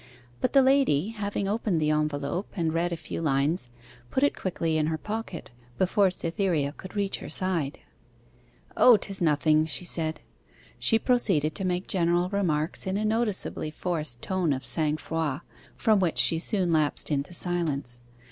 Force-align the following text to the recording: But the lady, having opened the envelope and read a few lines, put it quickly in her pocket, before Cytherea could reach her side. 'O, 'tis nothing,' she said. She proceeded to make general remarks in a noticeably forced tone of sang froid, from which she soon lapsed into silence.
But 0.39 0.53
the 0.53 0.63
lady, 0.63 1.09
having 1.09 1.47
opened 1.47 1.79
the 1.79 1.91
envelope 1.91 2.47
and 2.55 2.73
read 2.73 2.91
a 2.91 2.97
few 2.97 3.21
lines, 3.21 3.69
put 4.09 4.23
it 4.23 4.35
quickly 4.35 4.75
in 4.77 4.87
her 4.87 4.97
pocket, 4.97 5.51
before 5.77 6.09
Cytherea 6.09 6.71
could 6.71 6.95
reach 6.95 7.17
her 7.19 7.29
side. 7.29 7.77
'O, 8.75 8.97
'tis 8.97 9.21
nothing,' 9.21 9.65
she 9.67 9.85
said. 9.85 10.19
She 10.79 10.97
proceeded 10.97 11.53
to 11.53 11.65
make 11.65 11.87
general 11.87 12.29
remarks 12.29 12.87
in 12.87 12.97
a 12.97 13.05
noticeably 13.05 13.69
forced 13.69 14.23
tone 14.23 14.53
of 14.53 14.65
sang 14.65 14.97
froid, 14.97 15.41
from 15.75 15.99
which 15.99 16.17
she 16.17 16.39
soon 16.39 16.71
lapsed 16.71 17.11
into 17.11 17.35
silence. 17.35 17.99